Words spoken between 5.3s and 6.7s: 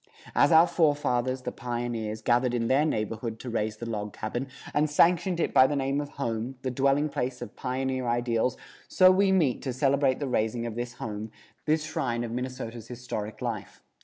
it by the name of home,